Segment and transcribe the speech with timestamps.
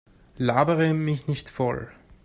[0.39, 1.91] Labere mich nicht voll.